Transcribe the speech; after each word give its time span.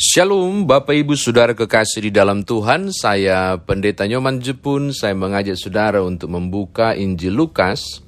Shalom 0.00 0.64
Bapak 0.64 0.96
Ibu 0.96 1.12
Saudara 1.12 1.52
kekasih 1.52 2.08
di 2.08 2.10
dalam 2.16 2.40
Tuhan. 2.40 2.88
Saya 2.88 3.60
Pendeta 3.60 4.08
Nyoman 4.08 4.40
Jepun. 4.40 4.96
Saya 4.96 5.12
mengajak 5.12 5.60
saudara 5.60 6.00
untuk 6.00 6.32
membuka 6.32 6.96
Injil 6.96 7.36
Lukas. 7.36 8.00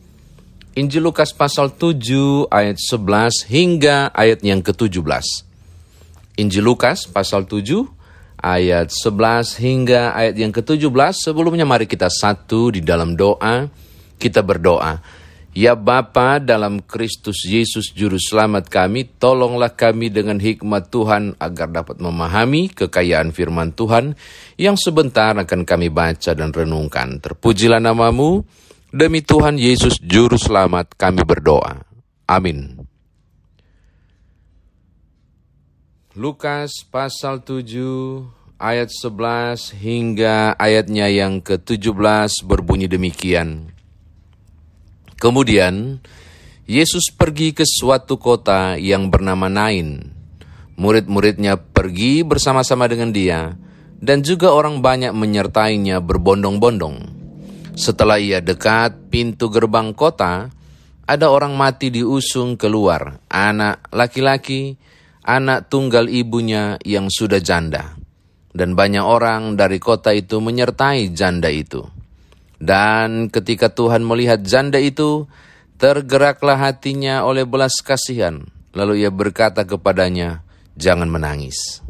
Injil 0.73 1.05
Lukas 1.05 1.37
pasal 1.37 1.77
7 1.77 2.49
ayat 2.49 2.81
11 2.81 3.45
hingga 3.45 4.09
ayat 4.09 4.41
yang 4.41 4.65
ke-17 4.65 5.05
Injil 6.41 6.65
Lukas 6.65 7.05
pasal 7.05 7.45
7 7.45 7.61
ayat 8.41 8.89
11 8.89 9.61
hingga 9.61 10.17
ayat 10.17 10.41
yang 10.41 10.49
ke-17 10.49 10.89
Sebelumnya 11.13 11.69
mari 11.69 11.85
kita 11.85 12.09
satu 12.09 12.73
di 12.73 12.81
dalam 12.81 13.21
doa. 13.21 13.69
Kita 14.17 14.41
berdoa 14.41 14.97
Ya 15.53 15.77
Bapa 15.77 16.41
dalam 16.41 16.81
Kristus 16.81 17.45
Yesus 17.45 17.93
Juru 17.93 18.17
Selamat 18.17 18.73
kami, 18.73 19.05
tolonglah 19.05 19.77
kami 19.77 20.09
dengan 20.09 20.41
hikmat 20.41 20.89
Tuhan 20.89 21.37
agar 21.37 21.69
dapat 21.69 22.01
memahami 22.01 22.73
kekayaan 22.73 23.37
firman 23.37 23.77
Tuhan 23.77 24.17
yang 24.57 24.81
sebentar 24.81 25.37
akan 25.37 25.69
kami 25.69 25.93
baca 25.93 26.33
dan 26.33 26.57
renungkan. 26.57 27.21
Terpujilah 27.21 27.85
namamu, 27.85 28.49
demi 28.89 29.21
Tuhan 29.21 29.61
Yesus 29.61 30.01
Juru 30.01 30.41
Selamat 30.41 30.97
kami 30.97 31.21
berdoa. 31.21 31.85
Amin. 32.25 32.89
Lukas 36.17 36.81
pasal 36.89 37.45
7 37.45 38.25
ayat 38.57 38.89
11 38.89 39.77
hingga 39.77 40.57
ayatnya 40.57 41.13
yang 41.13 41.45
ke-17 41.45 42.41
berbunyi 42.49 42.89
demikian. 42.89 43.72
Kemudian 45.23 46.03
Yesus 46.67 47.15
pergi 47.15 47.55
ke 47.55 47.63
suatu 47.63 48.19
kota 48.19 48.75
yang 48.75 49.07
bernama 49.07 49.47
Nain. 49.47 50.11
Murid-muridnya 50.75 51.63
pergi 51.63 52.27
bersama-sama 52.27 52.91
dengan 52.91 53.15
dia, 53.15 53.55
dan 54.03 54.27
juga 54.27 54.51
orang 54.51 54.83
banyak 54.83 55.15
menyertainya 55.15 56.03
berbondong-bondong. 56.03 57.07
Setelah 57.79 58.19
ia 58.19 58.43
dekat 58.43 59.15
pintu 59.15 59.47
gerbang 59.47 59.95
kota, 59.95 60.51
ada 61.07 61.27
orang 61.31 61.55
mati 61.55 61.95
diusung 61.95 62.59
keluar, 62.59 63.23
anak 63.31 63.95
laki-laki, 63.95 64.75
anak 65.23 65.71
tunggal 65.71 66.11
ibunya 66.11 66.83
yang 66.83 67.07
sudah 67.07 67.39
janda. 67.39 67.95
Dan 68.51 68.75
banyak 68.75 69.07
orang 69.07 69.55
dari 69.55 69.79
kota 69.79 70.11
itu 70.11 70.43
menyertai 70.43 71.15
janda 71.15 71.47
itu. 71.47 72.02
Dan 72.63 73.27
ketika 73.27 73.75
Tuhan 73.75 74.07
melihat 74.07 74.39
janda 74.47 74.79
itu, 74.79 75.27
tergeraklah 75.83 76.55
hatinya 76.55 77.27
oleh 77.27 77.43
belas 77.43 77.75
kasihan. 77.83 78.47
Lalu 78.71 79.03
ia 79.03 79.11
berkata 79.11 79.67
kepadanya, 79.67 80.47
jangan 80.79 81.11
menangis. 81.11 81.83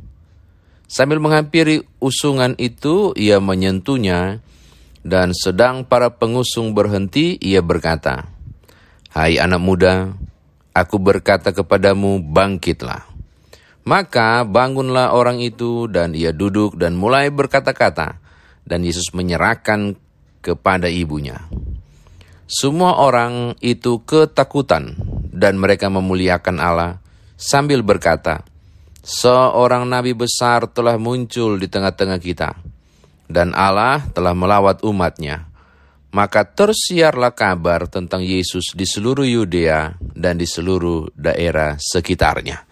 Sambil 0.88 1.20
menghampiri 1.20 1.84
usungan 2.00 2.56
itu, 2.56 3.12
ia 3.20 3.36
menyentuhnya, 3.36 4.40
dan 5.04 5.36
sedang 5.36 5.84
para 5.84 6.16
pengusung 6.16 6.72
berhenti, 6.72 7.36
ia 7.36 7.60
berkata, 7.60 8.32
Hai 9.12 9.36
anak 9.36 9.60
muda, 9.60 10.16
aku 10.72 10.96
berkata 10.96 11.52
kepadamu, 11.52 12.24
bangkitlah. 12.32 13.12
Maka 13.84 14.48
bangunlah 14.48 15.12
orang 15.12 15.36
itu, 15.44 15.84
dan 15.84 16.16
ia 16.16 16.32
duduk 16.32 16.80
dan 16.80 16.96
mulai 16.96 17.28
berkata-kata, 17.28 18.24
dan 18.64 18.80
Yesus 18.80 19.12
menyerahkan 19.12 20.00
kepada 20.42 20.90
ibunya. 20.90 21.46
Semua 22.50 23.00
orang 23.00 23.56
itu 23.64 24.04
ketakutan 24.04 24.98
dan 25.32 25.56
mereka 25.56 25.88
memuliakan 25.88 26.60
Allah 26.60 27.00
sambil 27.40 27.80
berkata, 27.80 28.44
Seorang 29.02 29.88
nabi 29.88 30.14
besar 30.14 30.70
telah 30.70 30.94
muncul 30.94 31.58
di 31.58 31.66
tengah-tengah 31.66 32.22
kita, 32.22 32.54
dan 33.26 33.50
Allah 33.50 34.06
telah 34.14 34.30
melawat 34.30 34.86
umatnya. 34.86 35.50
Maka 36.12 36.44
tersiarlah 36.44 37.32
kabar 37.32 37.88
tentang 37.88 38.20
Yesus 38.20 38.76
di 38.76 38.84
seluruh 38.84 39.24
Yudea 39.24 39.96
dan 40.12 40.36
di 40.36 40.44
seluruh 40.44 41.08
daerah 41.16 41.80
sekitarnya. 41.80 42.62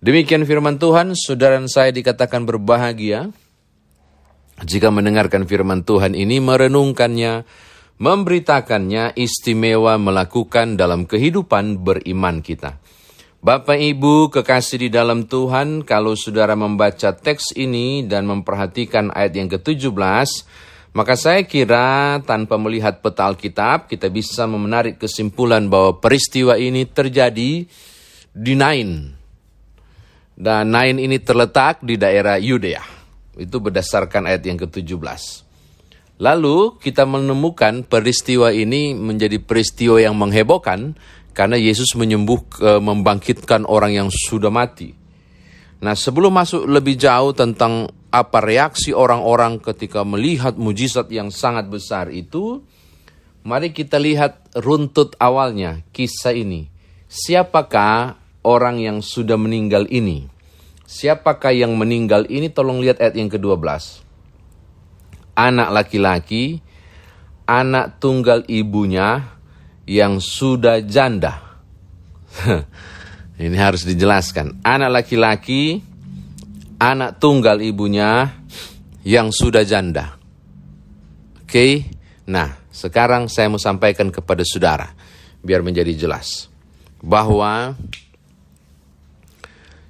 Demikian 0.00 0.48
firman 0.48 0.80
Tuhan, 0.80 1.12
saudara 1.12 1.60
saya 1.68 1.92
dikatakan 1.92 2.48
berbahagia 2.48 3.28
jika 4.66 4.90
mendengarkan 4.90 5.46
firman 5.46 5.86
Tuhan 5.86 6.18
ini, 6.18 6.42
merenungkannya, 6.42 7.46
memberitakannya, 8.02 9.14
istimewa 9.14 9.94
melakukan 9.98 10.74
dalam 10.74 11.06
kehidupan 11.06 11.82
beriman 11.82 12.42
kita. 12.42 12.78
Bapak 13.38 13.78
Ibu 13.78 14.34
kekasih 14.34 14.82
di 14.82 14.88
dalam 14.90 15.30
Tuhan, 15.30 15.86
kalau 15.86 16.18
saudara 16.18 16.58
membaca 16.58 17.14
teks 17.14 17.54
ini 17.54 18.02
dan 18.02 18.26
memperhatikan 18.26 19.14
ayat 19.14 19.32
yang 19.38 19.46
ke-17, 19.46 20.28
maka 20.90 21.14
saya 21.14 21.46
kira 21.46 22.18
tanpa 22.26 22.58
melihat 22.58 22.98
peta 22.98 23.30
Alkitab, 23.30 23.86
kita 23.86 24.10
bisa 24.10 24.50
menarik 24.50 24.98
kesimpulan 24.98 25.70
bahwa 25.70 26.02
peristiwa 26.02 26.58
ini 26.58 26.82
terjadi 26.82 27.62
di 28.34 28.54
Nain. 28.58 29.14
Dan 30.34 30.74
Nain 30.74 30.98
ini 30.98 31.22
terletak 31.22 31.86
di 31.86 31.94
daerah 31.94 32.42
Yudea. 32.42 32.97
Itu 33.38 33.62
berdasarkan 33.62 34.26
ayat 34.26 34.42
yang 34.42 34.58
ke-17. 34.58 35.46
Lalu 36.18 36.82
kita 36.82 37.06
menemukan 37.06 37.86
peristiwa 37.86 38.50
ini 38.50 38.90
menjadi 38.98 39.38
peristiwa 39.38 40.02
yang 40.02 40.18
menghebohkan 40.18 40.98
karena 41.30 41.54
Yesus 41.54 41.94
menyembuh 41.94 42.42
e, 42.58 42.70
membangkitkan 42.82 43.62
orang 43.70 43.94
yang 43.94 44.08
sudah 44.10 44.50
mati. 44.50 44.98
Nah, 45.78 45.94
sebelum 45.94 46.34
masuk 46.34 46.66
lebih 46.66 46.98
jauh 46.98 47.30
tentang 47.30 47.86
apa 48.10 48.42
reaksi 48.42 48.90
orang-orang 48.90 49.62
ketika 49.62 50.02
melihat 50.02 50.58
mujizat 50.58 51.06
yang 51.14 51.30
sangat 51.30 51.70
besar 51.70 52.10
itu, 52.10 52.66
mari 53.46 53.70
kita 53.70 54.02
lihat 54.02 54.42
runtut 54.58 55.14
awalnya 55.22 55.86
kisah 55.94 56.34
ini. 56.34 56.66
Siapakah 57.06 58.18
orang 58.42 58.82
yang 58.82 58.98
sudah 58.98 59.38
meninggal 59.38 59.86
ini? 59.86 60.26
Siapakah 60.88 61.52
yang 61.52 61.76
meninggal 61.76 62.24
ini? 62.32 62.48
Tolong 62.48 62.80
lihat 62.80 63.04
ayat 63.04 63.12
yang 63.20 63.28
ke-12. 63.28 63.60
Anak 65.36 65.68
laki-laki, 65.68 66.64
anak 67.44 68.00
tunggal 68.00 68.48
ibunya 68.48 69.36
yang 69.84 70.16
sudah 70.16 70.80
janda. 70.80 71.60
ini 73.36 73.52
harus 73.60 73.84
dijelaskan. 73.84 74.64
Anak 74.64 75.04
laki-laki, 75.04 75.84
anak 76.80 77.20
tunggal 77.20 77.60
ibunya 77.60 78.32
yang 79.04 79.28
sudah 79.28 79.68
janda. 79.68 80.16
Oke, 81.44 81.52
okay? 81.52 81.72
nah 82.24 82.64
sekarang 82.72 83.28
saya 83.28 83.52
mau 83.52 83.60
sampaikan 83.60 84.08
kepada 84.08 84.40
saudara, 84.40 84.88
biar 85.44 85.60
menjadi 85.60 85.92
jelas. 85.92 86.48
Bahwa 87.04 87.76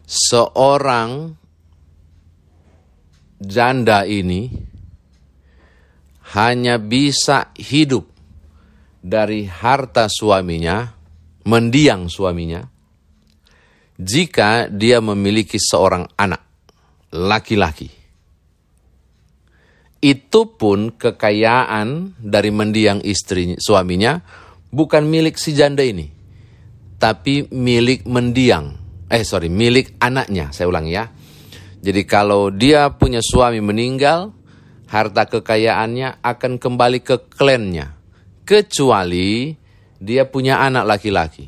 seorang 0.08 1.36
janda 3.36 4.08
ini 4.08 4.48
hanya 6.32 6.80
bisa 6.80 7.52
hidup 7.60 8.08
dari 9.04 9.44
harta 9.44 10.08
suaminya, 10.08 10.96
mendiang 11.44 12.08
suaminya, 12.08 12.64
jika 14.00 14.72
dia 14.72 15.04
memiliki 15.04 15.60
seorang 15.60 16.08
anak 16.16 16.40
laki-laki. 17.12 17.92
Itu 19.98 20.54
pun 20.56 20.94
kekayaan 20.94 22.16
dari 22.16 22.50
mendiang 22.54 23.02
istri 23.02 23.58
suaminya 23.58 24.22
bukan 24.70 25.04
milik 25.04 25.36
si 25.36 25.52
janda 25.52 25.82
ini, 25.84 26.06
tapi 27.00 27.48
milik 27.50 28.06
mendiang 28.06 28.87
eh 29.08 29.24
sorry 29.24 29.48
milik 29.48 29.96
anaknya 30.00 30.52
saya 30.52 30.68
ulang 30.68 30.88
ya. 30.88 31.08
Jadi 31.78 32.02
kalau 32.04 32.50
dia 32.50 32.90
punya 32.92 33.22
suami 33.22 33.62
meninggal 33.62 34.34
harta 34.88 35.28
kekayaannya 35.28 36.20
akan 36.20 36.52
kembali 36.58 37.00
ke 37.04 37.16
klannya. 37.32 37.94
Kecuali 38.42 39.52
dia 40.00 40.26
punya 40.26 40.64
anak 40.64 40.84
laki-laki. 40.88 41.46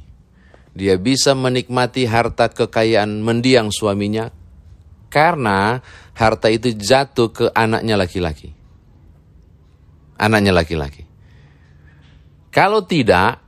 Dia 0.71 0.95
bisa 1.01 1.35
menikmati 1.35 2.07
harta 2.07 2.47
kekayaan 2.47 3.21
mendiang 3.21 3.75
suaminya 3.75 4.31
karena 5.11 5.83
harta 6.15 6.47
itu 6.47 6.71
jatuh 6.71 7.29
ke 7.35 7.47
anaknya 7.51 7.99
laki-laki. 7.99 8.55
Anaknya 10.21 10.55
laki-laki. 10.55 11.03
Kalau 12.55 12.87
tidak 12.87 13.43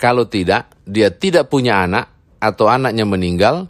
kalau 0.00 0.24
tidak 0.28 0.72
dia 0.88 1.12
tidak 1.12 1.52
punya 1.52 1.84
anak 1.84 2.15
atau 2.38 2.68
anaknya 2.68 3.04
meninggal, 3.08 3.68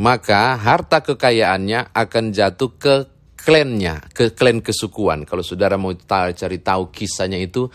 maka 0.00 0.56
harta 0.56 1.04
kekayaannya 1.04 1.92
akan 1.92 2.24
jatuh 2.32 2.70
ke 2.76 2.94
klannya, 3.42 4.00
ke 4.14 4.32
klan 4.32 4.62
kesukuan. 4.62 5.26
Kalau 5.26 5.42
saudara 5.42 5.74
mau 5.74 5.92
cari 5.98 6.58
tahu 6.62 6.94
kisahnya 6.94 7.36
itu, 7.42 7.66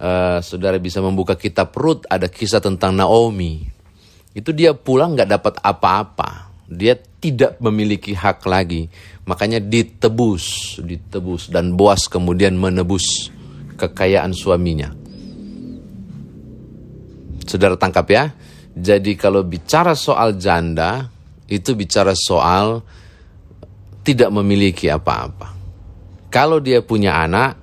uh, 0.00 0.38
saudara 0.44 0.76
bisa 0.76 1.00
membuka 1.00 1.34
kitab 1.34 1.72
Rut, 1.74 2.04
ada 2.06 2.28
kisah 2.28 2.60
tentang 2.60 2.92
Naomi. 2.92 3.64
Itu 4.34 4.52
dia 4.52 4.74
pulang 4.76 5.14
nggak 5.16 5.30
dapat 5.30 5.54
apa-apa. 5.62 6.52
Dia 6.64 6.96
tidak 6.96 7.60
memiliki 7.60 8.16
hak 8.16 8.44
lagi. 8.48 8.88
Makanya 9.24 9.60
ditebus, 9.60 10.76
ditebus 10.80 11.48
dan 11.48 11.76
Boas 11.76 12.08
kemudian 12.08 12.56
menebus 12.56 13.30
kekayaan 13.78 14.32
suaminya. 14.36 14.92
Saudara 17.44 17.76
tangkap 17.76 18.06
ya. 18.10 18.24
Jadi 18.74 19.14
kalau 19.14 19.46
bicara 19.46 19.94
soal 19.94 20.34
janda, 20.34 21.06
itu 21.46 21.78
bicara 21.78 22.10
soal 22.18 22.82
tidak 24.02 24.34
memiliki 24.34 24.90
apa-apa. 24.90 25.54
Kalau 26.28 26.58
dia 26.58 26.82
punya 26.82 27.22
anak, 27.22 27.62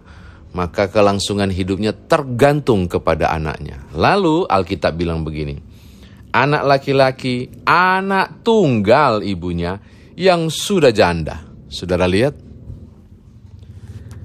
maka 0.56 0.88
kelangsungan 0.88 1.52
hidupnya 1.52 1.92
tergantung 1.92 2.88
kepada 2.88 3.32
anaknya. 3.36 3.84
Lalu 3.92 4.48
Alkitab 4.48 4.96
bilang 4.96 5.28
begini, 5.28 5.60
anak 6.32 6.64
laki-laki, 6.64 7.52
anak 7.68 8.44
tunggal 8.44 9.20
ibunya 9.24 9.80
yang 10.16 10.48
sudah 10.48 10.96
janda. 10.96 11.44
Saudara 11.68 12.08
lihat? 12.08 12.36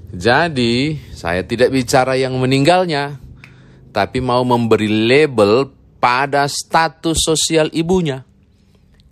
Jadi, 0.07 0.95
saya 1.11 1.43
tidak 1.43 1.75
bicara 1.75 2.15
yang 2.15 2.39
meninggalnya, 2.39 3.19
tapi 3.91 4.23
mau 4.23 4.41
memberi 4.47 4.87
label 4.87 5.76
pada 5.97 6.45
status 6.49 7.17
sosial 7.21 7.69
ibunya. 7.73 8.23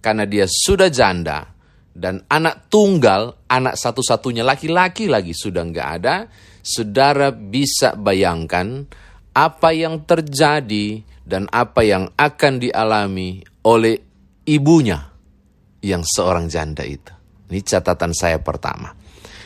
Karena 0.01 0.29
dia 0.29 0.45
sudah 0.45 0.89
janda 0.93 1.49
dan 1.95 2.21
anak 2.27 2.69
tunggal, 2.69 3.47
anak 3.49 3.79
satu-satunya 3.79 4.43
laki-laki 4.45 5.09
lagi 5.09 5.33
sudah 5.33 5.63
nggak 5.65 5.89
ada, 6.01 6.27
saudara 6.59 7.33
bisa 7.33 7.95
bayangkan 7.95 8.85
apa 9.31 9.69
yang 9.71 10.03
terjadi 10.03 11.01
dan 11.25 11.49
apa 11.49 11.81
yang 11.81 12.11
akan 12.13 12.53
dialami 12.61 13.41
oleh 13.65 13.97
ibunya 14.45 15.09
yang 15.81 16.05
seorang 16.05 16.51
janda 16.51 16.85
itu. 16.85 17.15
Ini 17.49 17.61
catatan 17.65 18.13
saya 18.13 18.37
pertama. 18.43 18.93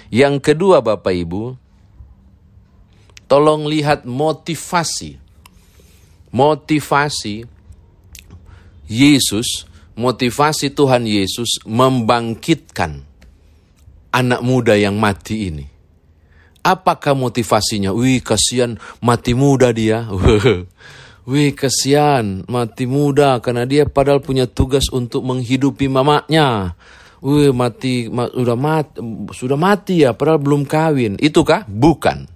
Yang 0.10 0.52
kedua 0.52 0.82
Bapak 0.82 1.14
Ibu, 1.14 1.44
tolong 3.30 3.70
lihat 3.70 4.10
motivasi 4.10 5.29
motivasi 6.30 7.46
Yesus, 8.90 9.70
motivasi 9.94 10.74
Tuhan 10.74 11.06
Yesus 11.06 11.62
membangkitkan 11.66 13.06
anak 14.10 14.42
muda 14.42 14.74
yang 14.74 14.98
mati 14.98 15.54
ini. 15.54 15.66
Apakah 16.60 17.16
motivasinya? 17.16 17.96
Wih, 17.96 18.20
kasihan 18.20 18.76
mati 19.00 19.31
muda 19.31 19.72
dia. 19.72 20.10
Wih, 21.30 21.54
kasihan 21.54 22.44
mati 22.50 22.90
muda 22.90 23.38
karena 23.40 23.64
dia 23.70 23.86
padahal 23.86 24.20
punya 24.20 24.50
tugas 24.50 24.90
untuk 24.90 25.24
menghidupi 25.24 25.88
mamanya. 25.88 26.74
Wih, 27.22 27.56
mati 27.56 28.10
ma, 28.12 28.28
sudah 28.28 28.58
mati 28.58 28.98
sudah 29.31 29.58
mati 29.60 30.04
ya 30.04 30.18
padahal 30.18 30.42
belum 30.42 30.68
kawin. 30.68 31.16
Itukah? 31.22 31.64
Bukan. 31.70 32.28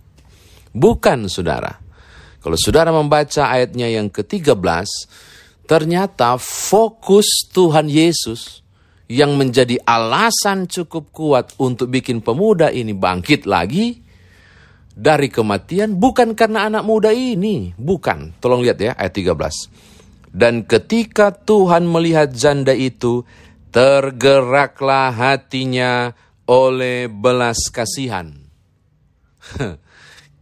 Bukan, 0.72 1.20
Saudara. 1.28 1.83
Kalau 2.44 2.60
saudara 2.60 2.92
membaca 2.92 3.48
ayatnya 3.48 3.88
yang 3.88 4.12
ke-13, 4.12 4.84
ternyata 5.64 6.36
fokus 6.36 7.48
Tuhan 7.56 7.88
Yesus 7.88 8.60
yang 9.08 9.40
menjadi 9.40 9.80
alasan 9.88 10.68
cukup 10.68 11.16
kuat 11.16 11.56
untuk 11.56 11.88
bikin 11.88 12.20
pemuda 12.20 12.68
ini 12.68 12.92
bangkit 12.92 13.48
lagi 13.48 13.96
dari 14.92 15.32
kematian 15.32 15.96
bukan 15.96 16.36
karena 16.36 16.68
anak 16.68 16.84
muda 16.84 17.16
ini, 17.16 17.72
bukan. 17.80 18.36
Tolong 18.44 18.60
lihat 18.60 18.78
ya 18.84 18.92
ayat 18.94 19.16
13. 19.16 20.36
Dan 20.36 20.68
ketika 20.68 21.32
Tuhan 21.32 21.88
melihat 21.88 22.34
janda 22.36 22.76
itu, 22.76 23.24
tergeraklah 23.72 25.16
hatinya 25.16 26.12
oleh 26.44 27.08
belas 27.08 27.72
kasihan. 27.72 28.36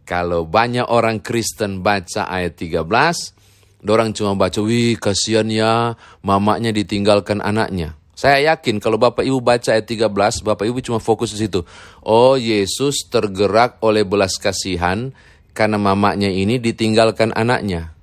Kalau 0.02 0.42
banyak 0.44 0.86
orang 0.90 1.22
Kristen 1.22 1.80
baca 1.80 2.26
ayat 2.26 2.58
13, 2.58 3.86
orang 3.86 4.10
cuma 4.10 4.34
baca, 4.34 4.58
wih 4.58 4.98
kasihan 4.98 5.46
ya 5.46 5.94
mamanya 6.26 6.74
ditinggalkan 6.74 7.38
anaknya. 7.38 7.94
Saya 8.12 8.54
yakin 8.54 8.78
kalau 8.78 9.02
Bapak 9.02 9.26
Ibu 9.26 9.42
baca 9.42 9.74
ayat 9.74 9.88
13, 9.88 10.46
Bapak 10.46 10.62
Ibu 10.68 10.78
cuma 10.84 10.98
fokus 11.02 11.34
di 11.34 11.42
situ. 11.46 11.66
Oh 12.06 12.38
Yesus 12.38 13.08
tergerak 13.10 13.82
oleh 13.82 14.06
belas 14.06 14.38
kasihan 14.38 15.10
karena 15.56 15.78
mamanya 15.80 16.28
ini 16.28 16.62
ditinggalkan 16.62 17.34
anaknya. 17.34 17.94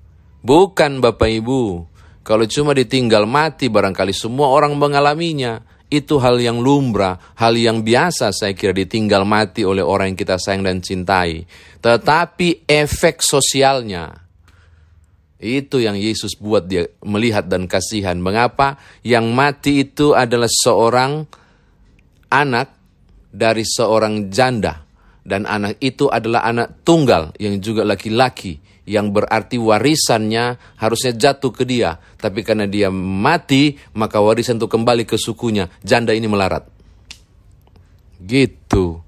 Bukan 0.43 0.99
Bapak 0.99 1.29
Ibu. 1.29 1.61
Kalau 2.27 2.45
cuma 2.45 2.75
ditinggal 2.75 3.25
mati 3.25 3.71
barangkali 3.71 4.11
semua 4.11 4.51
orang 4.51 4.75
mengalaminya 4.75 5.63
itu 5.89 6.21
hal 6.21 6.37
yang 6.37 6.61
lumrah, 6.61 7.17
hal 7.33 7.57
yang 7.57 7.81
biasa 7.81 8.29
saya 8.29 8.53
kira 8.53 8.77
ditinggal 8.77 9.25
mati 9.25 9.65
oleh 9.65 9.81
orang 9.81 10.13
yang 10.13 10.19
kita 10.21 10.37
sayang 10.37 10.61
dan 10.61 10.85
cintai. 10.85 11.49
Tetapi 11.81 12.69
efek 12.69 13.25
sosialnya, 13.25 14.13
itu 15.39 15.79
yang 15.79 15.97
Yesus 15.97 16.37
buat 16.37 16.67
dia 16.69 16.85
melihat 17.01 17.49
dan 17.49 17.65
kasihan. 17.65 18.19
Mengapa? 18.19 18.75
Yang 19.01 19.25
mati 19.31 19.71
itu 19.87 20.11
adalah 20.11 20.51
seorang 20.51 21.25
anak 22.29 22.69
dari 23.31 23.63
seorang 23.65 24.29
janda. 24.29 24.88
Dan 25.23 25.45
anak 25.45 25.77
itu 25.83 26.07
adalah 26.09 26.47
anak 26.47 26.81
tunggal 26.87 27.35
yang 27.37 27.59
juga 27.59 27.85
laki-laki 27.85 28.57
yang 28.89 29.13
berarti 29.13 29.61
warisannya 29.61 30.57
harusnya 30.81 31.13
jatuh 31.13 31.53
ke 31.53 31.61
dia. 31.61 32.01
Tapi 32.17 32.41
karena 32.41 32.65
dia 32.65 32.89
mati, 32.89 33.77
maka 33.93 34.17
warisan 34.17 34.57
itu 34.57 34.65
kembali 34.65 35.05
ke 35.05 35.13
sukunya. 35.13 35.69
Janda 35.85 36.17
ini 36.17 36.25
melarat. 36.25 36.65
Gitu. 38.17 39.05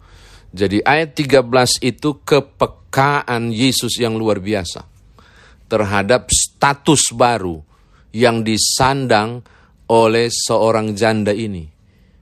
Jadi 0.54 0.86
ayat 0.86 1.18
13 1.18 1.82
itu 1.82 2.22
kepekaan 2.22 3.50
Yesus 3.50 3.98
yang 3.98 4.14
luar 4.14 4.38
biasa. 4.38 4.86
Terhadap 5.66 6.30
status 6.30 7.10
baru 7.16 7.64
yang 8.14 8.46
disandang 8.46 9.42
oleh 9.90 10.30
seorang 10.30 10.94
janda 10.94 11.34
ini. 11.34 11.81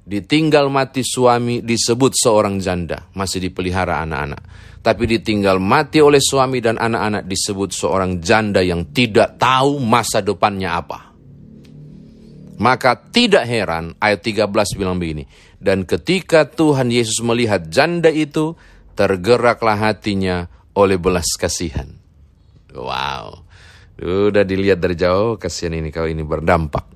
Ditinggal 0.09 0.73
mati 0.73 1.05
suami 1.05 1.61
disebut 1.61 2.17
seorang 2.17 2.57
janda, 2.57 3.13
masih 3.13 3.45
dipelihara 3.45 4.01
anak-anak 4.01 4.41
tapi 4.79 5.03
ditinggal 5.11 5.59
mati 5.59 5.99
oleh 5.99 6.23
suami 6.23 6.63
dan 6.63 6.79
anak-anak 6.79 7.27
disebut 7.27 7.69
seorang 7.75 8.23
janda 8.23 8.63
yang 8.63 8.87
tidak 8.95 9.35
tahu 9.35 9.75
masa 9.83 10.23
depannya 10.23 10.71
apa. 10.71 11.11
Maka 12.59 12.91
tidak 13.11 13.47
heran 13.47 13.95
ayat 13.99 14.19
13 14.23 14.79
bilang 14.79 14.99
begini. 14.99 15.27
Dan 15.59 15.83
ketika 15.83 16.47
Tuhan 16.47 16.91
Yesus 16.91 17.19
melihat 17.23 17.67
janda 17.67 18.11
itu, 18.11 18.55
tergeraklah 18.95 19.79
hatinya 19.79 20.47
oleh 20.75 20.99
belas 20.99 21.27
kasihan. 21.39 21.87
Wow. 22.75 23.47
Udah 23.99 24.43
dilihat 24.47 24.79
dari 24.79 24.95
jauh, 24.95 25.35
kasihan 25.35 25.75
ini 25.75 25.91
kau 25.91 26.07
ini 26.07 26.23
berdampak. 26.23 26.87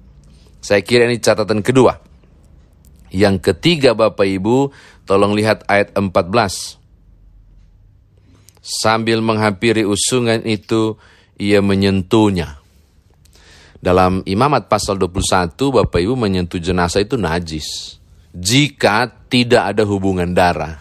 Saya 0.63 0.79
kira 0.84 1.08
ini 1.08 1.20
catatan 1.20 1.60
kedua. 1.60 2.12
Yang 3.13 3.53
ketiga 3.53 3.93
Bapak 3.93 4.25
Ibu, 4.25 4.74
tolong 5.05 5.38
lihat 5.38 5.70
ayat 5.70 5.93
14. 5.93 6.82
Sambil 8.58 9.22
menghampiri 9.22 9.86
usungan 9.86 10.41
itu, 10.50 10.98
ia 11.38 11.62
menyentuhnya. 11.62 12.58
Dalam 13.77 14.25
imamat 14.25 14.65
pasal 14.65 14.98
21, 14.98 15.53
Bapak 15.53 16.00
Ibu 16.01 16.17
menyentuh 16.17 16.58
jenazah 16.58 17.05
itu 17.05 17.13
najis. 17.20 18.01
Jika 18.34 19.27
tidak 19.29 19.77
ada 19.77 19.84
hubungan 19.86 20.34
darah. 20.34 20.79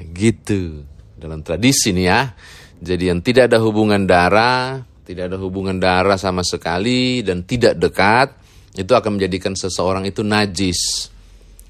Gitu. 0.00 0.86
Dalam 1.20 1.44
tradisi 1.44 1.92
nih 1.92 2.06
ya. 2.08 2.32
Jadi 2.80 3.12
yang 3.12 3.20
tidak 3.20 3.52
ada 3.52 3.60
hubungan 3.60 4.06
darah, 4.08 4.80
tidak 5.04 5.28
ada 5.28 5.36
hubungan 5.36 5.76
darah 5.76 6.16
sama 6.16 6.40
sekali 6.40 7.20
dan 7.20 7.44
tidak 7.44 7.76
dekat, 7.76 8.43
itu 8.74 8.92
akan 8.92 9.18
menjadikan 9.18 9.54
seseorang 9.54 10.02
itu 10.06 10.26
najis. 10.26 11.10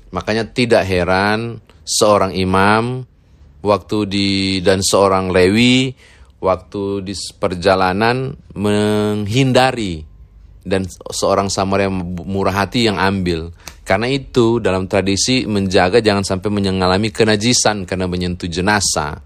Makanya 0.08 0.48
tidak 0.48 0.88
heran 0.88 1.60
seorang 1.84 2.32
imam 2.32 3.04
waktu 3.60 3.98
di 4.08 4.28
dan 4.64 4.80
seorang 4.80 5.28
Lewi 5.28 5.92
waktu 6.40 7.04
di 7.04 7.14
perjalanan 7.36 8.32
menghindari 8.56 10.04
dan 10.64 10.88
seorang 10.88 11.52
Samaria 11.52 11.92
murah 12.24 12.64
hati 12.64 12.88
yang 12.88 12.96
ambil. 12.96 13.52
Karena 13.84 14.08
itu 14.08 14.64
dalam 14.64 14.88
tradisi 14.88 15.44
menjaga 15.44 16.00
jangan 16.00 16.24
sampai 16.24 16.48
mengalami 16.48 17.12
kenajisan 17.12 17.84
karena 17.84 18.08
menyentuh 18.08 18.48
jenazah. 18.48 19.20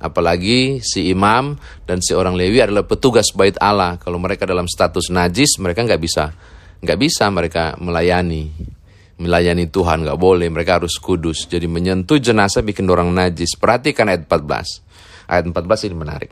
Apalagi 0.00 0.80
si 0.80 1.12
imam 1.12 1.60
dan 1.84 2.00
si 2.00 2.16
orang 2.16 2.34
Lewi 2.34 2.64
adalah 2.64 2.88
petugas 2.88 3.28
bait 3.36 3.54
Allah. 3.60 4.00
Kalau 4.00 4.16
mereka 4.16 4.48
dalam 4.48 4.64
status 4.64 5.12
najis, 5.12 5.60
mereka 5.60 5.84
nggak 5.84 6.02
bisa 6.02 6.32
nggak 6.82 6.98
bisa 6.98 7.30
mereka 7.30 7.78
melayani. 7.78 8.50
Melayani 9.22 9.70
Tuhan 9.70 10.02
nggak 10.02 10.18
boleh. 10.18 10.50
Mereka 10.50 10.82
harus 10.82 10.98
kudus. 10.98 11.46
Jadi 11.46 11.70
menyentuh 11.70 12.18
jenazah 12.18 12.60
bikin 12.66 12.90
orang 12.90 13.14
najis. 13.14 13.54
Perhatikan 13.54 14.10
ayat 14.10 14.26
14 14.26 14.92
ayat 15.32 15.48
14 15.48 15.88
ini 15.88 15.96
menarik. 15.96 16.30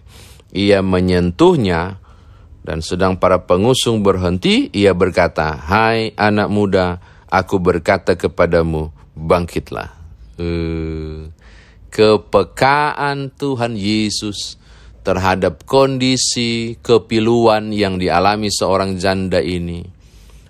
Ia 0.52 0.85
menyentuhnya 0.85 2.02
Dan 2.61 2.85
sedang 2.85 3.16
para 3.16 3.49
pengusung 3.49 4.04
berhenti, 4.04 4.69
ia 4.76 4.92
berkata, 4.92 5.57
Hai 5.64 6.12
anak 6.12 6.52
muda, 6.52 7.00
aku 7.25 7.57
berkata 7.57 8.21
kepadamu, 8.21 8.92
bangkitlah. 9.16 9.88
Uh, 10.37 11.33
kepekaan 11.88 13.33
Tuhan 13.33 13.80
Yesus 13.80 14.61
terhadap 15.00 15.64
kondisi 15.64 16.76
kepiluan 16.85 17.73
yang 17.73 17.97
dialami 17.97 18.52
seorang 18.52 19.00
janda 19.00 19.40
ini 19.40 20.00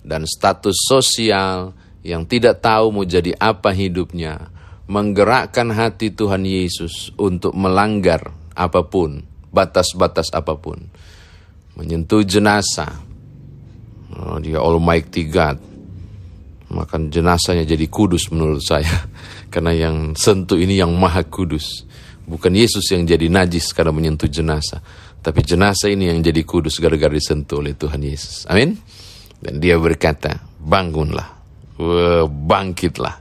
dan 0.01 0.25
status 0.25 0.77
sosial 0.89 1.77
yang 2.01 2.25
tidak 2.25 2.65
tahu 2.65 2.93
mau 2.93 3.05
jadi 3.05 3.37
apa 3.37 3.73
hidupnya 3.73 4.49
menggerakkan 4.91 5.71
hati 5.71 6.11
Tuhan 6.11 6.43
Yesus 6.43 7.15
untuk 7.15 7.55
melanggar 7.55 8.35
apa 8.59 8.83
pun, 8.83 9.23
batas-batas 9.55 10.35
apa 10.35 10.59
pun. 10.59 10.83
Menyentuh 11.79 12.27
jenazah. 12.27 12.99
Oh, 14.19 14.43
dia 14.43 14.59
Almighty 14.59 15.31
God. 15.31 15.63
Maka 16.75 16.99
jenazahnya 16.99 17.63
jadi 17.63 17.87
kudus 17.87 18.35
menurut 18.35 18.59
saya. 18.67 19.07
Karena 19.55 19.71
yang 19.71 20.19
sentuh 20.19 20.59
ini 20.59 20.83
yang 20.83 20.91
maha 20.99 21.23
kudus. 21.23 21.87
Bukan 22.27 22.55
Yesus 22.55 22.87
yang 22.95 23.03
jadi 23.03 23.27
najis 23.27 23.75
karena 23.75 23.91
menyentuh 23.91 24.31
jenazah. 24.31 24.79
Tapi 25.19 25.43
jenazah 25.43 25.91
ini 25.91 26.15
yang 26.15 26.23
jadi 26.23 26.47
kudus 26.47 26.79
gara-gara 26.79 27.11
disentuh 27.11 27.59
oleh 27.59 27.75
Tuhan 27.75 27.99
Yesus. 27.99 28.47
Amin. 28.47 28.79
Dan 29.41 29.57
dia 29.59 29.81
berkata, 29.81 30.37
bangunlah. 30.61 31.41
Bangkitlah 32.29 33.17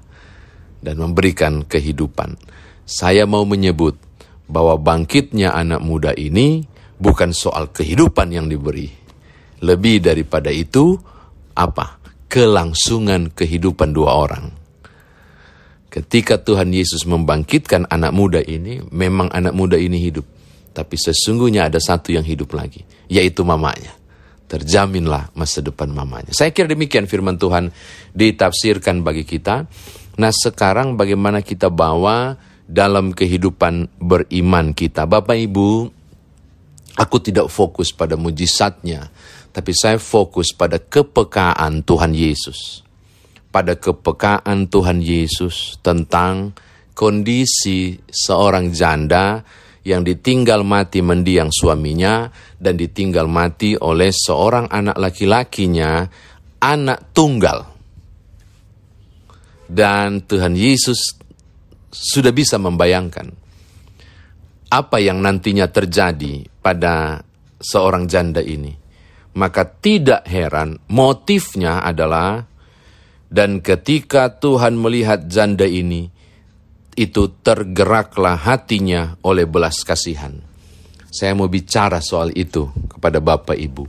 dan 0.83 0.95
memberikan 0.99 1.63
kehidupan. 1.63 2.35
Saya 2.83 3.23
mau 3.23 3.47
menyebut 3.47 3.95
bahwa 4.51 4.75
bangkitnya 4.75 5.55
anak 5.55 5.79
muda 5.79 6.11
ini 6.11 6.67
bukan 6.99 7.31
soal 7.31 7.71
kehidupan 7.71 8.35
yang 8.35 8.51
diberi. 8.51 8.91
Lebih 9.63 10.03
daripada 10.03 10.51
itu, 10.51 10.99
apa? 11.55 11.99
Kelangsungan 12.27 13.31
kehidupan 13.31 13.95
dua 13.95 14.15
orang. 14.19 14.51
Ketika 15.87 16.39
Tuhan 16.39 16.71
Yesus 16.71 17.07
membangkitkan 17.07 17.87
anak 17.87 18.11
muda 18.11 18.39
ini, 18.43 18.83
memang 18.91 19.31
anak 19.31 19.55
muda 19.55 19.79
ini 19.79 20.03
hidup. 20.03 20.27
Tapi 20.75 20.95
sesungguhnya 20.95 21.67
ada 21.71 21.79
satu 21.79 22.11
yang 22.11 22.23
hidup 22.23 22.55
lagi, 22.55 22.83
yaitu 23.11 23.43
mamanya. 23.43 23.98
Terjaminlah 24.49 25.29
masa 25.37 25.61
depan 25.61 25.93
mamanya. 25.93 26.33
Saya 26.33 26.49
kira 26.49 26.65
demikian 26.65 27.05
firman 27.05 27.37
Tuhan 27.37 27.69
ditafsirkan 28.17 29.05
bagi 29.05 29.21
kita. 29.21 29.69
Nah 30.17 30.31
sekarang 30.33 30.97
bagaimana 30.97 31.45
kita 31.45 31.69
bawa 31.69 32.33
dalam 32.65 33.13
kehidupan 33.13 34.01
beriman 34.01 34.73
kita. 34.73 35.05
Bapak 35.05 35.37
Ibu, 35.37 35.69
aku 36.97 37.17
tidak 37.21 37.49
fokus 37.53 37.89
pada 37.93 38.13
mujizatnya, 38.17 39.09
tapi 39.49 39.73
saya 39.73 40.01
fokus 40.01 40.53
pada 40.53 40.77
kepekaan 40.77 41.81
Tuhan 41.81 42.13
Yesus. 42.17 42.85
Pada 43.49 43.73
kepekaan 43.73 44.69
Tuhan 44.69 45.01
Yesus 45.01 45.81
tentang 45.81 46.53
kondisi 46.93 47.97
seorang 48.05 48.69
janda 48.69 49.41
yang 49.87 50.03
ditinggal 50.03 50.67
mati 50.67 50.99
mendiang 50.99 51.49
suaminya 51.51 52.27
dan 52.59 52.75
ditinggal 52.75 53.25
mati 53.31 53.79
oleh 53.79 54.11
seorang 54.11 54.67
anak 54.67 54.99
laki-lakinya, 54.99 56.03
anak 56.59 57.15
tunggal 57.15 57.79
dan 59.69 60.25
Tuhan 60.25 60.57
Yesus 60.57 61.13
sudah 61.93 62.33
bisa 62.33 62.57
membayangkan 62.57 63.29
apa 64.69 64.97
yang 64.97 65.21
nantinya 65.21 65.69
terjadi 65.69 66.45
pada 66.61 67.21
seorang 67.61 68.09
janda 68.09 68.41
ini. 68.41 68.73
Maka 69.29 69.61
tidak 69.65 70.25
heran 70.25 70.81
motifnya 70.89 71.85
adalah 71.85 72.49
dan 73.29 73.61
ketika 73.61 74.33
Tuhan 74.41 74.73
melihat 74.73 75.29
janda 75.29 75.69
ini, 75.69 76.09
itu 76.99 77.31
tergeraklah 77.39 78.35
hatinya 78.35 79.15
oleh 79.23 79.47
belas 79.47 79.87
kasihan. 79.87 80.35
Saya 81.07 81.31
mau 81.31 81.47
bicara 81.47 82.03
soal 82.03 82.35
itu 82.35 82.67
kepada 82.91 83.23
Bapak 83.23 83.55
Ibu. 83.55 83.87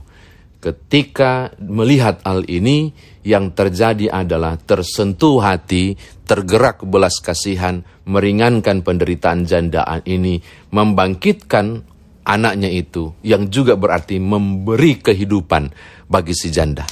Ketika 0.63 1.51
melihat 1.59 2.23
hal 2.23 2.47
ini, 2.47 2.95
yang 3.27 3.51
terjadi 3.51 4.09
adalah 4.13 4.55
tersentuh 4.55 5.43
hati, 5.43 5.99
tergerak 6.23 6.87
belas 6.87 7.19
kasihan, 7.19 7.83
meringankan 8.07 8.79
penderitaan 8.85 9.43
jandaan 9.43 10.01
ini, 10.07 10.39
membangkitkan 10.71 11.83
anaknya 12.23 12.69
itu, 12.71 13.11
yang 13.25 13.51
juga 13.51 13.75
berarti 13.75 14.21
memberi 14.21 15.01
kehidupan 15.01 15.73
bagi 16.07 16.31
si 16.37 16.47
janda. 16.53 16.85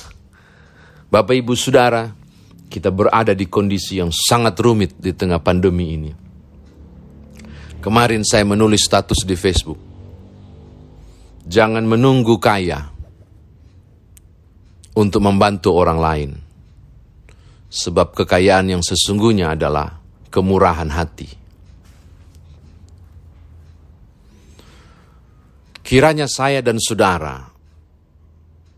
Bapak 1.09 1.33
ibu 1.37 1.53
saudara, 1.57 2.18
kita 2.69 2.93
berada 2.93 3.33
di 3.33 3.49
kondisi 3.49 3.97
yang 3.97 4.13
sangat 4.13 4.55
rumit 4.61 4.93
di 5.01 5.11
tengah 5.11 5.41
pandemi 5.41 5.97
ini. 5.97 6.11
Kemarin 7.81 8.21
saya 8.21 8.45
menulis 8.45 8.85
status 8.85 9.25
di 9.25 9.33
Facebook. 9.33 9.79
Jangan 11.49 11.81
menunggu 11.81 12.37
kaya 12.37 12.93
untuk 14.93 15.25
membantu 15.25 15.73
orang 15.73 15.99
lain. 15.99 16.31
Sebab 17.69 18.13
kekayaan 18.13 18.77
yang 18.77 18.83
sesungguhnya 18.85 19.57
adalah 19.57 19.97
kemurahan 20.29 20.89
hati. 20.93 21.29
Kiranya 25.81 26.29
saya 26.29 26.61
dan 26.61 26.77
saudara 26.77 27.49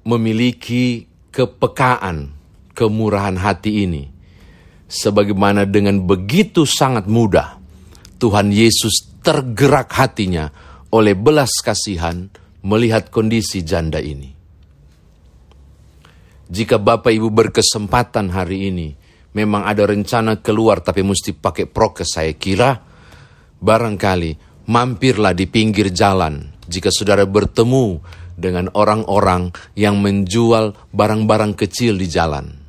memiliki 0.08 1.12
kepekaan, 1.28 2.32
kemurahan 2.74 3.38
hati 3.38 3.86
ini. 3.88 4.04
Sebagaimana 4.92 5.64
dengan 5.64 6.04
begitu 6.04 6.68
sangat 6.68 7.08
mudah 7.08 7.56
Tuhan 8.20 8.52
Yesus 8.52 9.24
tergerak 9.24 9.90
hatinya 9.96 10.52
oleh 10.92 11.16
belas 11.16 11.58
kasihan 11.64 12.28
melihat 12.62 13.10
kondisi 13.10 13.66
janda 13.66 13.98
ini. 13.98 14.30
Jika 16.52 16.78
Bapak 16.78 17.16
Ibu 17.16 17.32
berkesempatan 17.32 18.36
hari 18.36 18.68
ini, 18.68 18.92
memang 19.32 19.64
ada 19.64 19.88
rencana 19.88 20.44
keluar 20.44 20.84
tapi 20.84 21.00
mesti 21.02 21.32
pakai 21.32 21.64
prokes 21.66 22.20
saya 22.20 22.36
kira, 22.36 22.76
barangkali 23.64 24.66
mampirlah 24.68 25.32
di 25.32 25.48
pinggir 25.48 25.90
jalan 25.96 26.52
jika 26.68 26.92
saudara 26.92 27.24
bertemu 27.24 28.04
dengan 28.36 28.70
orang-orang 28.76 29.50
yang 29.74 29.98
menjual 30.04 30.76
barang-barang 30.94 31.58
kecil 31.58 31.98
di 31.98 32.08
jalan. 32.12 32.61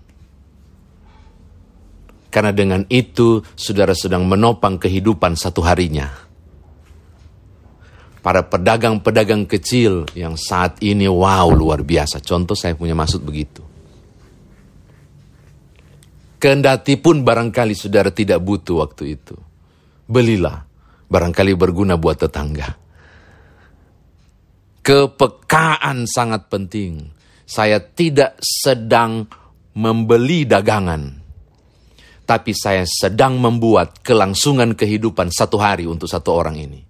Karena 2.33 2.49
dengan 2.49 2.89
itu 2.89 3.45
saudara 3.53 3.93
sedang 3.93 4.25
menopang 4.25 4.81
kehidupan 4.81 5.37
satu 5.37 5.61
harinya. 5.61 6.09
Para 8.25 8.49
pedagang-pedagang 8.49 9.45
kecil 9.45 10.09
yang 10.17 10.41
saat 10.41 10.81
ini 10.81 11.05
wow 11.05 11.53
luar 11.53 11.85
biasa. 11.85 12.25
Contoh 12.25 12.57
saya 12.57 12.73
punya 12.73 12.97
maksud 12.97 13.21
begitu. 13.21 13.61
Kendati 16.41 16.99
pun 16.99 17.21
barangkali 17.23 17.77
saudara 17.77 18.09
tidak 18.11 18.41
butuh 18.41 18.83
waktu 18.83 19.15
itu. 19.15 19.37
Belilah, 20.09 20.65
barangkali 21.07 21.53
berguna 21.55 22.01
buat 22.01 22.19
tetangga. 22.19 22.75
Kepekaan 24.83 26.09
sangat 26.11 26.51
penting. 26.51 27.13
Saya 27.47 27.79
tidak 27.79 28.41
sedang 28.43 29.31
membeli 29.79 30.43
dagangan. 30.43 31.22
Tapi 32.33 32.57
saya 32.57 32.89
sedang 32.89 33.37
membuat 33.37 34.01
kelangsungan 34.01 34.73
kehidupan 34.73 35.29
satu 35.29 35.61
hari 35.61 35.85
untuk 35.85 36.09
satu 36.09 36.33
orang 36.33 36.57
ini. 36.57 36.81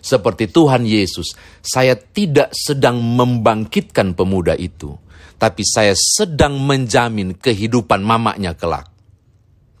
Seperti 0.00 0.48
Tuhan 0.48 0.88
Yesus, 0.88 1.36
saya 1.60 1.92
tidak 1.92 2.56
sedang 2.56 2.96
membangkitkan 2.96 4.16
pemuda 4.16 4.56
itu 4.56 4.96
tapi 5.38 5.62
saya 5.62 5.94
sedang 5.94 6.58
menjamin 6.58 7.38
kehidupan 7.38 8.02
mamanya 8.02 8.58
kelak. 8.58 8.90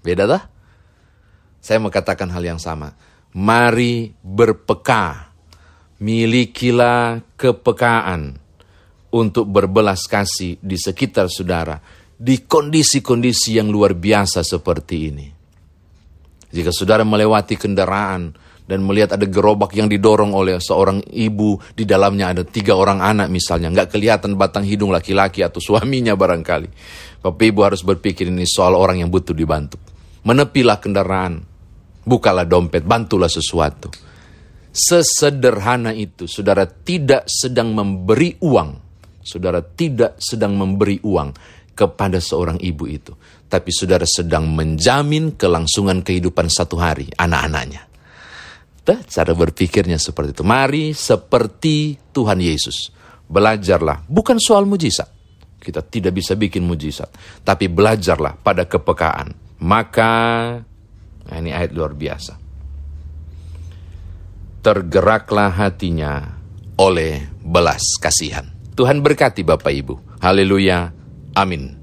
Beda 0.06 0.24
tak? 0.30 0.46
Saya 1.58 1.82
katakan 1.82 2.30
hal 2.30 2.46
yang 2.46 2.62
sama. 2.62 2.94
Mari 3.34 4.14
berpeka, 4.22 5.34
milikilah 5.98 7.26
kepekaan 7.34 8.38
untuk 9.10 9.50
berbelas 9.50 10.06
kasih 10.06 10.62
di 10.62 10.78
sekitar 10.78 11.26
saudara 11.26 11.76
di 12.18 12.42
kondisi-kondisi 12.42 13.62
yang 13.62 13.70
luar 13.70 13.94
biasa 13.94 14.42
seperti 14.42 14.96
ini. 15.06 15.26
Jika 16.50 16.74
saudara 16.74 17.06
melewati 17.06 17.54
kendaraan, 17.54 18.34
dan 18.68 18.84
melihat 18.84 19.16
ada 19.16 19.24
gerobak 19.24 19.72
yang 19.72 19.88
didorong 19.88 20.36
oleh 20.36 20.60
seorang 20.60 21.00
ibu 21.08 21.56
di 21.72 21.88
dalamnya 21.88 22.36
ada 22.36 22.44
tiga 22.44 22.76
orang 22.76 23.00
anak 23.00 23.32
misalnya 23.32 23.72
nggak 23.72 23.96
kelihatan 23.96 24.36
batang 24.36 24.68
hidung 24.68 24.92
laki-laki 24.92 25.40
atau 25.40 25.56
suaminya 25.56 26.12
barangkali. 26.12 26.68
Bapak 27.24 27.44
Ibu 27.48 27.60
harus 27.64 27.80
berpikir 27.80 28.28
ini 28.28 28.44
soal 28.44 28.76
orang 28.76 29.00
yang 29.00 29.08
butuh 29.08 29.32
dibantu. 29.32 29.80
Menepilah 30.22 30.78
kendaraan 30.84 31.40
bukalah 32.04 32.44
dompet 32.44 32.84
bantulah 32.84 33.32
sesuatu. 33.32 33.88
Sesederhana 34.68 35.96
itu 35.96 36.28
saudara 36.28 36.68
tidak 36.68 37.24
sedang 37.24 37.72
memberi 37.72 38.36
uang. 38.44 38.86
Saudara 39.24 39.64
tidak 39.64 40.20
sedang 40.20 40.60
memberi 40.60 41.00
uang 41.00 41.32
kepada 41.78 42.18
seorang 42.18 42.58
ibu 42.58 42.90
itu, 42.90 43.14
tapi 43.46 43.70
saudara 43.70 44.02
sedang 44.02 44.50
menjamin 44.50 45.38
kelangsungan 45.38 46.02
kehidupan 46.02 46.50
satu 46.50 46.74
hari 46.74 47.06
anak-anaknya. 47.14 47.86
Cara 48.88 49.36
berpikirnya 49.36 50.00
seperti 50.00 50.32
itu. 50.32 50.42
Mari 50.42 50.96
seperti 50.96 51.94
Tuhan 52.10 52.40
Yesus. 52.40 52.90
Belajarlah, 53.28 54.08
bukan 54.08 54.40
soal 54.40 54.64
mujizat. 54.64 55.06
Kita 55.60 55.84
tidak 55.84 56.16
bisa 56.16 56.32
bikin 56.32 56.64
mujizat, 56.64 57.12
tapi 57.44 57.68
belajarlah 57.68 58.40
pada 58.40 58.64
kepekaan. 58.64 59.60
Maka, 59.60 60.14
nah 61.28 61.36
ini 61.36 61.52
ayat 61.52 61.76
luar 61.76 61.92
biasa. 61.92 62.40
Tergeraklah 64.64 65.52
hatinya 65.52 66.24
oleh 66.80 67.28
belas 67.44 67.84
kasihan. 68.00 68.48
Tuhan 68.72 69.04
berkati 69.04 69.44
Bapak 69.44 69.72
Ibu. 69.74 69.94
Haleluya. 70.24 70.97
Amin. 71.38 71.77